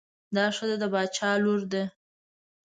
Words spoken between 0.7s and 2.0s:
د باچا لور ده.